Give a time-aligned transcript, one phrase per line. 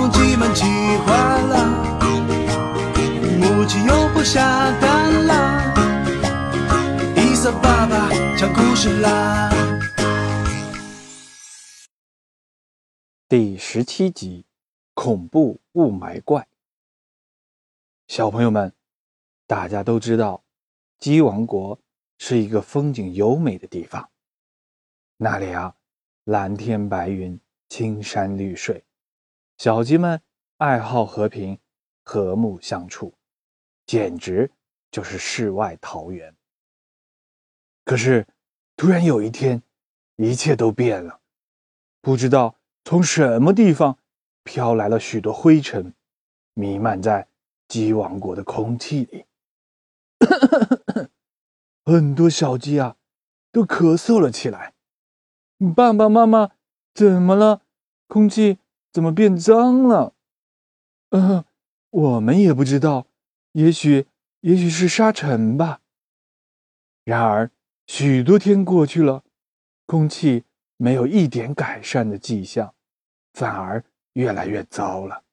[0.00, 0.64] 公鸡们气
[1.04, 2.08] 坏了，
[3.38, 4.40] 母鸡又不下
[4.80, 5.74] 蛋了，
[7.16, 9.50] 伊萨爸爸讲故事啦。
[13.28, 14.46] 第十七集，
[14.94, 16.48] 恐怖雾霾怪。
[18.08, 18.72] 小朋友们，
[19.46, 20.42] 大家都知道，
[20.98, 21.78] 鸡王国
[22.16, 24.08] 是一个风景优美的地方，
[25.18, 25.74] 那里啊，
[26.24, 28.82] 蓝天白云，青山绿水。
[29.60, 30.22] 小鸡们
[30.56, 31.58] 爱好和平，
[32.02, 33.12] 和睦相处，
[33.84, 34.50] 简直
[34.90, 36.34] 就是世外桃源。
[37.84, 38.26] 可是，
[38.74, 39.62] 突然有一天，
[40.16, 41.20] 一切都变了，
[42.00, 43.98] 不知道从什么地方
[44.44, 45.92] 飘来了许多灰尘，
[46.54, 47.28] 弥漫在
[47.68, 49.26] 鸡王国的空气里。
[51.84, 52.96] 很多小鸡啊，
[53.52, 54.72] 都咳嗽了起来。
[55.76, 56.52] 爸爸妈妈，
[56.94, 57.60] 怎么了？
[58.06, 58.58] 空气
[58.92, 60.14] 怎么变脏了？
[61.10, 61.44] 嗯，
[61.90, 63.06] 我们也不知道，
[63.52, 64.06] 也许，
[64.40, 65.80] 也许是沙尘吧。
[67.04, 67.50] 然而，
[67.86, 69.24] 许多天过去了，
[69.86, 70.44] 空气
[70.76, 72.74] 没有一点改善的迹象，
[73.32, 75.24] 反而越来越糟了。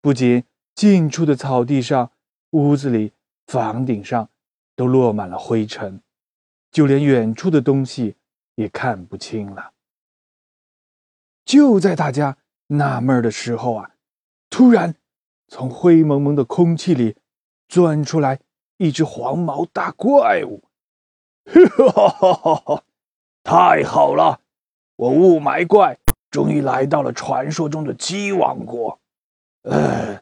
[0.00, 2.12] 不仅近处的草地上、
[2.50, 3.12] 屋子里、
[3.46, 4.30] 房顶上
[4.76, 6.00] 都落满了灰尘，
[6.70, 8.14] 就连远处的东西
[8.54, 9.72] 也看不清了。
[11.44, 13.90] 就在大家纳闷的时候啊，
[14.48, 14.94] 突然
[15.48, 17.16] 从灰蒙蒙的空气里
[17.68, 18.40] 钻出来
[18.76, 20.62] 一只黄毛大怪物。
[21.46, 22.84] 哈哈哈哈！
[23.42, 24.40] 太好了，
[24.96, 25.98] 我雾霾怪
[26.30, 29.00] 终于来到了传说中的鸡王国。
[29.62, 30.20] 呃，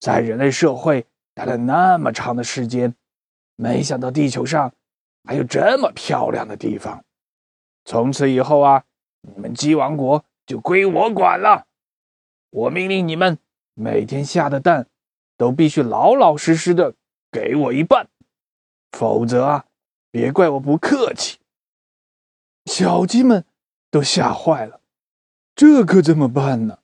[0.00, 2.94] 在人类社会待了那么长的时间，
[3.54, 4.72] 没想到地球上
[5.22, 7.04] 还有这么漂亮的地方。
[7.84, 8.84] 从此以后啊，
[9.20, 11.66] 你们鸡王国就归我管了。
[12.54, 13.36] 我命令你们
[13.74, 14.86] 每天下的蛋
[15.36, 16.94] 都必须老老实实的
[17.32, 18.08] 给我一半，
[18.92, 19.66] 否则啊。
[20.12, 21.40] 别怪我不客气，
[22.66, 23.44] 小鸡们
[23.90, 24.80] 都吓坏了，
[25.56, 26.78] 这可怎么办呢？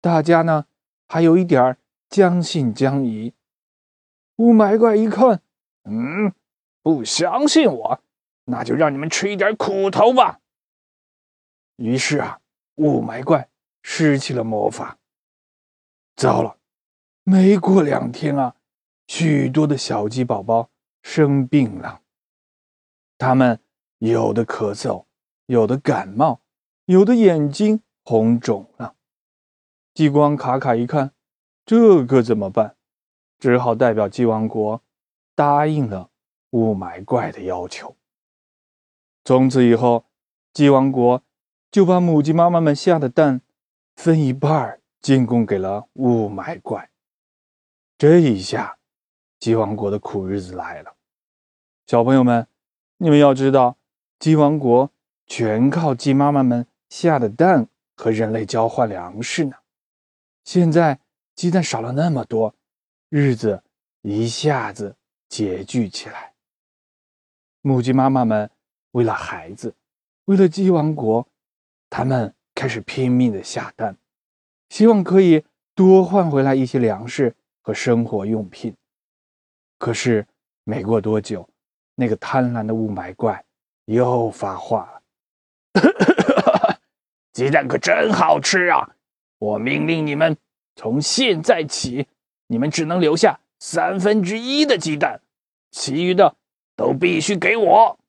[0.00, 0.66] 大家呢
[1.08, 1.76] 还有一点
[2.08, 3.34] 将信将疑。
[4.36, 5.42] 雾霾怪一看，
[5.82, 6.32] 嗯，
[6.80, 8.00] 不相信我，
[8.44, 10.38] 那就让你们吃一点苦头吧。
[11.74, 12.40] 于是啊，
[12.76, 13.47] 雾霾怪
[13.90, 14.98] 施起了魔法。
[16.14, 16.58] 糟了，
[17.24, 18.54] 没过两天啊，
[19.06, 20.68] 许多的小鸡宝宝
[21.02, 22.02] 生病了。
[23.16, 23.58] 他们
[23.96, 25.06] 有的咳嗽，
[25.46, 26.42] 有的感冒，
[26.84, 28.94] 有的眼睛红肿了。
[29.94, 31.14] 激光卡卡一看，
[31.64, 32.76] 这可怎么办？
[33.38, 34.82] 只好代表鸡王国
[35.34, 36.10] 答应了
[36.50, 37.96] 雾霾怪的要求。
[39.24, 40.04] 从此以后，
[40.52, 41.22] 鸡王国
[41.70, 43.40] 就把母鸡妈妈们下的蛋
[43.98, 46.88] 分一半进贡给了雾霾怪。
[47.98, 48.78] 这一下，
[49.40, 50.94] 鸡王国的苦日子来了，
[51.84, 52.46] 小朋友们。
[52.98, 53.76] 你们要知道，
[54.20, 54.92] 鸡王国
[55.26, 57.66] 全靠鸡妈妈们下的蛋
[57.96, 59.56] 和人类交换粮食呢。
[60.44, 61.00] 现在
[61.34, 62.54] 鸡蛋少了那么多，
[63.08, 63.64] 日子
[64.02, 64.96] 一下子
[65.28, 66.34] 拮据起来。
[67.62, 68.48] 母鸡妈妈们
[68.92, 69.74] 为了孩子，
[70.26, 71.26] 为了鸡王国，
[71.90, 73.96] 他们开始拼命的下蛋，
[74.68, 75.44] 希望可以
[75.76, 78.74] 多换回来一些粮食和生活用品。
[79.78, 80.26] 可是
[80.64, 81.48] 没过多久，
[81.94, 83.44] 那个贪婪的雾霾怪
[83.84, 85.02] 又发话了
[87.32, 88.96] ：“鸡蛋可真好吃啊！
[89.38, 90.36] 我命令你们，
[90.74, 92.08] 从现在起，
[92.48, 95.20] 你们只能留下三分之一的鸡蛋，
[95.70, 96.34] 其余的
[96.74, 98.00] 都必须给我。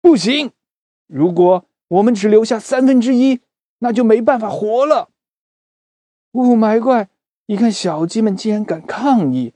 [0.00, 0.52] 不行，
[1.08, 3.40] 如果我们只留下三分之一，
[3.78, 5.10] 那就没办法活了。”
[6.32, 7.08] 雾霾怪
[7.46, 9.54] 一看小鸡们竟然敢抗议，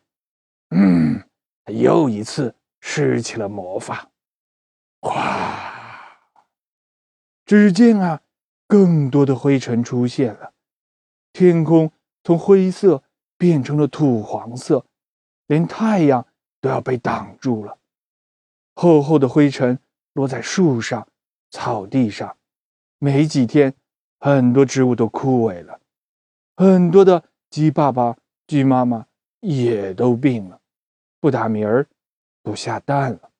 [0.70, 1.22] 嗯，
[1.64, 2.56] 他又一次。
[2.84, 4.10] 施起了魔法，
[5.00, 6.42] 哗！
[7.46, 8.22] 只见啊，
[8.66, 10.52] 更多的灰尘出现了，
[11.32, 11.92] 天空
[12.24, 13.04] 从灰色
[13.38, 14.84] 变成了土黄色，
[15.46, 16.26] 连太阳
[16.60, 17.78] 都要被挡住了。
[18.74, 19.78] 厚厚的灰尘
[20.12, 21.06] 落在树上、
[21.52, 22.36] 草地上，
[22.98, 23.72] 没几天，
[24.18, 25.80] 很多植物都枯萎了，
[26.56, 28.16] 很多的鸡爸爸、
[28.48, 29.06] 鸡妈妈
[29.38, 30.60] 也都病了，
[31.20, 31.86] 不打鸣儿。
[32.44, 33.30] 不下蛋了，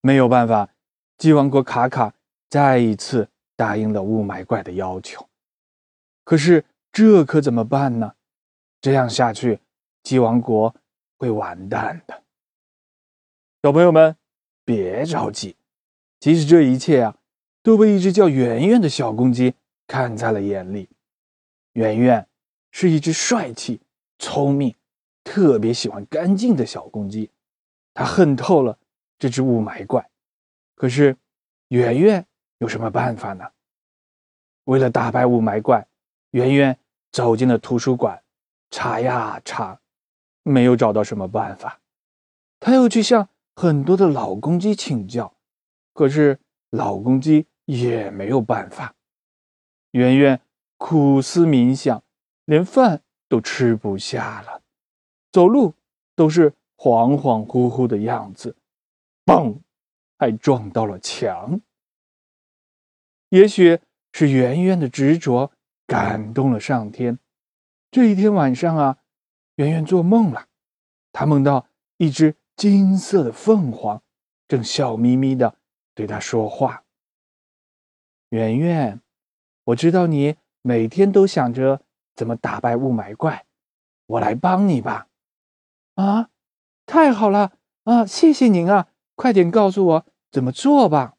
[0.00, 0.74] 没有办法，
[1.18, 2.12] 鸡王国卡卡
[2.50, 5.24] 再一次答应了雾霾怪的要求。
[6.24, 8.12] 可是这可怎么办呢？
[8.80, 9.60] 这样下去，
[10.02, 10.74] 鸡王国
[11.16, 12.24] 会完蛋的。
[13.62, 14.16] 小朋友们，
[14.64, 15.54] 别着急，
[16.20, 17.16] 其实这一切啊，
[17.62, 19.54] 都被一只叫圆圆的小公鸡
[19.86, 20.88] 看在了眼里。
[21.72, 22.26] 圆圆
[22.70, 23.80] 是一只帅气、
[24.18, 24.74] 聪明
[25.22, 27.30] 特别喜欢干净的小公鸡，
[27.94, 28.78] 他恨透了
[29.18, 30.10] 这只雾霾怪。
[30.74, 31.16] 可是
[31.68, 32.26] 圆圆
[32.58, 33.44] 有什么办法呢？
[34.64, 35.86] 为了打败雾霾怪，
[36.32, 36.78] 圆圆
[37.12, 38.22] 走进了图书馆，
[38.70, 39.80] 查呀查，
[40.42, 41.80] 没有找到什么办法。
[42.58, 45.32] 他又去向很多的老公鸡请教，
[45.98, 46.38] 可是
[46.70, 48.94] 老公鸡也没有办法。
[49.90, 50.40] 圆圆
[50.76, 52.04] 苦思冥想，
[52.44, 54.62] 连饭都吃不下了，
[55.32, 55.74] 走路
[56.14, 58.56] 都是恍恍惚惚的样子，
[59.26, 59.58] 嘣，
[60.16, 61.60] 还撞到了墙。
[63.30, 63.80] 也许
[64.12, 65.50] 是圆圆的执着
[65.84, 67.18] 感动了上天。
[67.90, 68.98] 这一天晚上啊，
[69.56, 70.46] 圆圆做梦了，
[71.10, 71.66] 她梦到
[71.96, 74.00] 一只金色的凤凰，
[74.46, 75.57] 正笑眯眯的
[75.98, 76.84] 对他说话。
[78.28, 79.00] 圆圆。
[79.64, 81.82] 我知道你每天都想着
[82.14, 83.46] 怎么打败雾霾怪，
[84.06, 85.08] 我来帮你吧。
[85.96, 86.30] 啊，
[86.86, 88.06] 太好了啊！
[88.06, 88.86] 谢谢您啊，
[89.16, 91.16] 快点告诉我怎么做吧。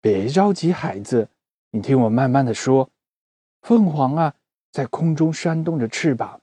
[0.00, 1.28] 别着急，孩子，
[1.72, 2.90] 你听我慢慢的说。
[3.60, 4.34] 凤凰啊，
[4.72, 6.40] 在空中扇动着翅膀，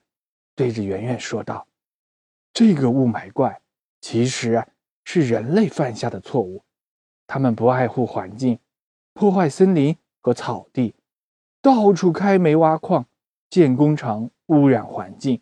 [0.54, 1.66] 对着圆圆说道
[2.54, 3.60] ：“这个雾霾怪
[4.00, 4.64] 其实
[5.04, 6.64] 是人类犯下的错误，
[7.32, 8.58] 他们不爱护环境，
[9.14, 10.94] 破坏森林和草地。”
[11.62, 13.06] 到处开煤挖矿，
[13.48, 15.40] 建工厂，污染环境，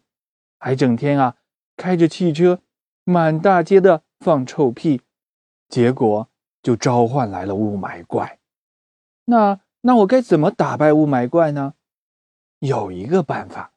[0.61, 1.37] 还整天啊
[1.77, 2.61] 开着汽车
[3.03, 5.01] 满大街的放臭屁，
[5.69, 6.29] 结果
[6.63, 8.39] 就召唤来了雾霾怪。
[9.25, 11.75] 那那我该怎么打败雾霾怪呢？
[12.61, 13.73] 有一个办法，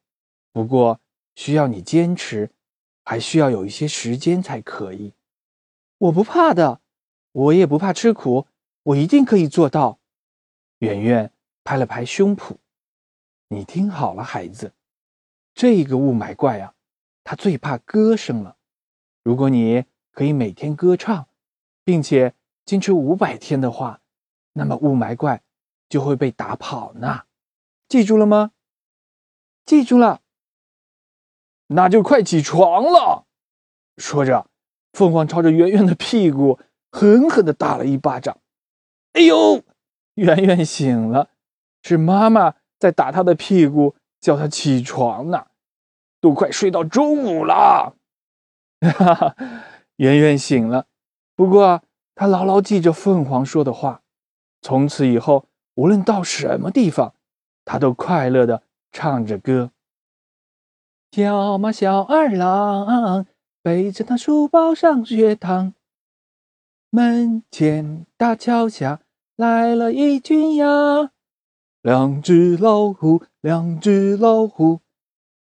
[0.52, 1.00] 不过
[1.34, 2.52] 需要你坚持，
[3.04, 5.14] 还需要有一些时间才可以。
[5.98, 6.82] 我不怕的，
[7.34, 8.48] 我也不怕吃苦，
[8.82, 10.00] 我一定可以做到。
[10.80, 11.32] 圆圆。
[11.66, 12.58] 拍了拍胸脯，
[13.48, 14.74] 你听好了，孩子，
[15.54, 16.74] 这个雾霾怪啊，
[17.24, 18.58] 它最怕歌声了。
[19.24, 21.30] 如果你可以每天歌唱，
[21.86, 22.36] 并且
[22.66, 24.02] 坚持五百天的话，
[24.52, 25.42] 那么雾霾怪
[25.88, 27.24] 就会被打跑呢。
[27.88, 28.52] 记住了吗？
[29.66, 30.20] 记住了。
[31.68, 33.26] 那就快起床了。
[33.96, 34.50] 说着，
[34.92, 36.60] 凤凰朝着圆圆的屁股
[36.94, 38.38] 狠狠的打了一巴掌。
[39.14, 39.64] 哎呦，
[40.14, 41.32] 圆圆醒了。
[41.82, 45.48] 是妈妈在打他的屁股，叫他起床呢，
[46.22, 47.96] 都快睡到中午了。
[48.80, 49.36] 哈哈，
[49.96, 50.86] 圆圆醒了，
[51.36, 51.82] 不过
[52.16, 54.02] 他牢牢记着凤凰说的话，
[54.62, 57.16] 从此以后，无论到什么地方，
[57.66, 58.62] 他都快乐的
[58.92, 59.72] 唱着歌。
[61.12, 63.26] 小马小二郎
[63.62, 65.74] 背着那书包上学堂，
[66.96, 69.02] 门前大桥下
[69.36, 71.10] 来了一群鸭。
[71.82, 74.82] 两只老虎，两只老虎，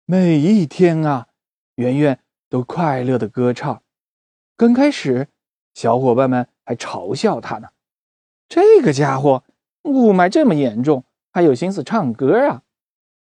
[0.06, 1.30] 每一天啊，
[1.74, 2.20] 圆圆
[2.50, 3.82] 都快乐的歌唱。
[4.56, 5.30] 刚开始，
[5.74, 7.70] 小伙伴们还嘲笑他呢。
[8.48, 9.44] 这个家伙，
[9.82, 12.62] 雾霾这么严重，还有心思唱歌啊？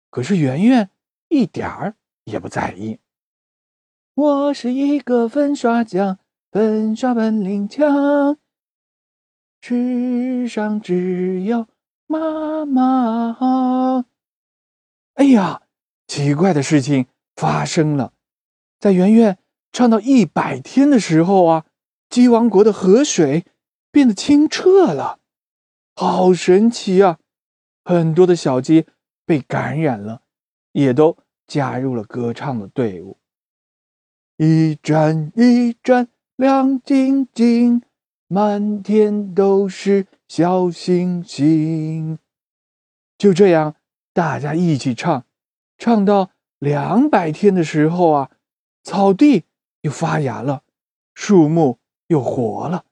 [0.09, 0.89] 可是圆圆
[1.27, 2.99] 一点儿也不在意。
[4.13, 6.19] 我是一个粉刷匠，
[6.53, 8.37] 粉刷本领强，
[9.59, 11.65] 世上只有。
[12.05, 14.03] 妈妈好，
[15.15, 15.63] 哎呀，
[16.05, 18.13] 奇怪的事情发生了，
[18.79, 19.39] 在圆圆
[19.71, 21.65] 唱到一百天的时候啊，
[22.07, 23.47] 鸡王国的河水
[23.89, 25.17] 变得清澈了，
[25.95, 27.17] 好神奇啊！
[27.83, 28.85] 很多的小鸡
[29.25, 30.21] 被感染了，
[30.73, 31.17] 也都
[31.47, 33.17] 加入了歌唱的队伍。
[34.37, 37.83] 一转一转亮晶晶，
[38.27, 40.07] 满天都是。
[40.27, 42.17] 小星星，
[43.19, 43.75] 就这样，
[44.13, 45.27] 大家一起唱，
[45.77, 48.31] 唱到两百天的时候啊，
[48.81, 49.43] 草地
[49.81, 50.63] 又发芽了，
[51.13, 52.85] 树木又活了，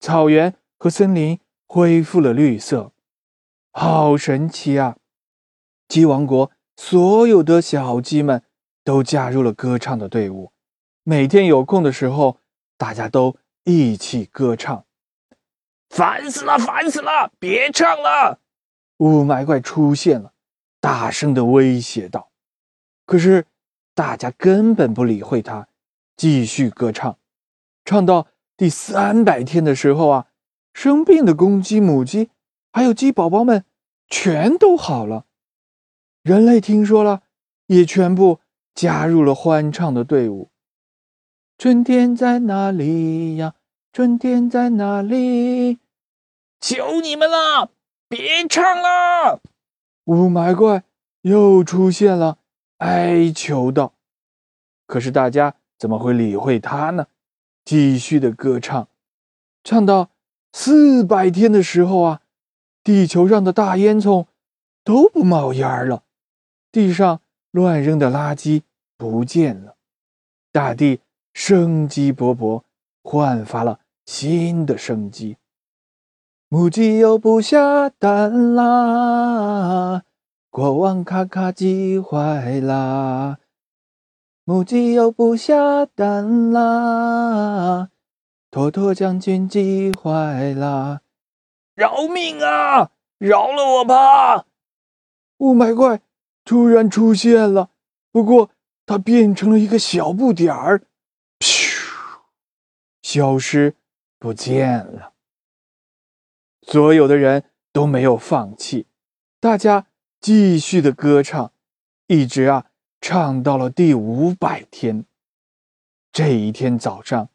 [0.00, 2.92] 草原和森林恢复了绿色，
[3.70, 4.96] 好神奇啊！
[5.88, 8.42] 鸡王国所有的小鸡们
[8.82, 10.52] 都加入了歌唱的队伍，
[11.02, 12.38] 每天有空的时候，
[12.76, 14.84] 大家都一起歌唱。
[15.88, 17.32] 烦死了，烦死了！
[17.38, 18.40] 别唱了，
[18.98, 20.32] 雾霾怪出现了，
[20.80, 22.30] 大声的威胁道。
[23.06, 23.46] 可是
[23.94, 25.68] 大家根本不理会他，
[26.16, 27.18] 继续歌唱。
[27.84, 30.26] 唱到第三百天的时候啊，
[30.74, 32.30] 生病的公鸡、母鸡
[32.72, 33.64] 还有鸡宝宝们
[34.08, 35.24] 全都好了。
[36.22, 37.22] 人类听说了，
[37.68, 38.40] 也全部
[38.74, 40.50] 加入了欢唱的队伍。
[41.58, 43.54] 春天在哪里呀？
[43.90, 45.78] 春天在哪里？
[46.60, 47.70] 求你们了，
[48.10, 49.40] 别唱了！
[50.04, 50.84] 雾霾怪
[51.22, 52.36] 又出现了，
[52.76, 53.94] 哀求道
[54.86, 57.06] ：“可是大家怎么会理会他呢？
[57.64, 58.88] 继续的歌唱，
[59.64, 60.10] 唱到
[60.52, 62.20] 四百天的时候啊，
[62.84, 64.26] 地球上的大烟囱
[64.84, 66.04] 都不冒烟了，
[66.70, 68.60] 地上乱扔的垃圾
[68.98, 69.76] 不见了，
[70.52, 71.00] 大地
[71.38, 72.62] 生机勃勃，
[73.02, 75.36] 焕发了新的生机。
[76.48, 80.04] 母鸡又不下蛋啦，
[80.48, 83.36] 国王卡卡急坏啦。
[84.44, 87.90] 母鸡又不下蛋啦，
[88.50, 91.02] 托托将军急坏啦！
[91.74, 92.92] 饶命啊！
[93.18, 94.46] 饶了我吧！
[95.36, 96.00] 雾霾怪
[96.46, 97.68] 突然出现了，
[98.10, 98.48] 不过
[98.86, 100.80] 它变成了一个小不点儿，
[103.06, 103.76] 消失
[104.18, 105.12] 不见了。
[106.62, 108.88] 所有的人都没有放弃，
[109.38, 109.86] 大家
[110.20, 111.52] 继续的歌唱，
[112.08, 112.66] 一直啊。
[113.00, 115.04] 唱到了第五百天，
[116.10, 117.28] 这一天早上，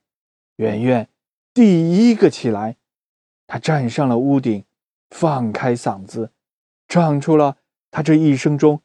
[0.58, 1.08] 圆圆
[1.54, 2.75] 第一个起来，
[3.48, 4.66] 他站上了屋顶，
[5.12, 6.34] 放开嗓子，
[6.90, 7.60] 唱出了
[7.90, 8.82] 他这一生中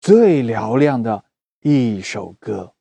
[0.00, 1.24] 最嘹亮的
[1.62, 2.74] 一首歌。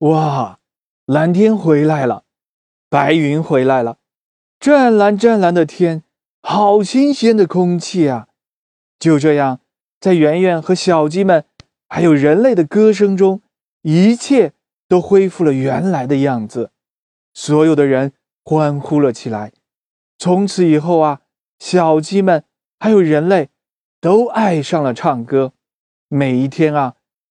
[0.00, 0.60] 哇，
[1.06, 2.22] 蓝天回来了，
[2.88, 3.98] 白云回来了，
[4.60, 6.04] 湛蓝湛蓝的天，
[6.40, 8.28] 好新鲜的空气啊！
[9.00, 9.58] 就这样，
[9.98, 11.44] 在圆圆和小鸡们，
[11.88, 13.42] 还有人类的歌声中，
[13.82, 14.52] 一切
[14.86, 16.70] 都恢复了原来的样子。
[17.34, 18.12] 所有的人
[18.44, 19.52] 欢呼了起来。
[20.16, 21.22] 从此以后啊，
[21.58, 22.44] 小鸡们
[22.78, 23.48] 还有人类
[24.00, 25.52] 都爱上了唱歌。
[26.06, 26.94] 每一天啊，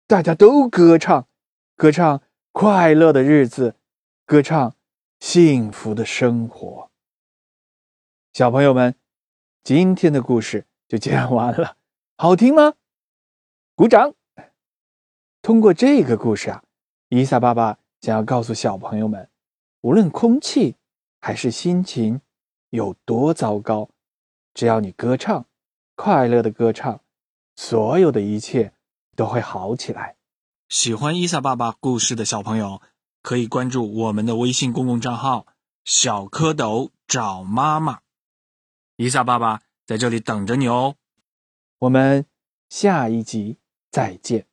[0.05, 1.25] 大家都歌唱，
[1.77, 2.21] 歌唱。
[2.51, 3.75] 快乐的日子，
[4.25, 4.75] 歌唱
[5.19, 6.89] 幸福的生活。
[8.33, 8.95] 小朋友们，
[9.63, 11.77] 今天的故事就讲完了，
[12.17, 12.73] 好听吗？
[13.75, 14.13] 鼓掌！
[15.41, 16.63] 通过这个故事啊，
[17.09, 19.29] 伊萨爸爸想要告诉小朋友们，
[19.81, 20.75] 无论空气
[21.21, 22.19] 还是心情
[22.71, 23.89] 有多糟糕，
[24.53, 25.45] 只要你歌唱，
[25.95, 26.99] 快乐的歌唱，
[27.55, 28.73] 所有的一切
[29.15, 30.17] 都会好起来。
[30.69, 32.79] 喜欢伊萨爸爸故事的小朋友，
[33.23, 35.47] 可以关注我们的微信公共账号
[35.83, 38.01] “小蝌蚪找妈妈”。
[38.95, 40.95] 伊萨爸爸在这里等着你哦。
[41.79, 42.27] 我们
[42.69, 43.57] 下一集
[43.89, 44.48] 再见。